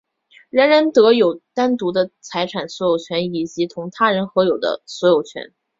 [0.49, 5.53] 人人得有单独的财产所有权以及同他人合有的所有权。